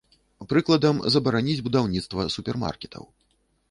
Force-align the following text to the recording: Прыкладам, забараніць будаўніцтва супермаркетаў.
Прыкладам, 0.53 1.03
забараніць 1.17 1.61
будаўніцтва 1.69 2.21
супермаркетаў. 2.41 3.03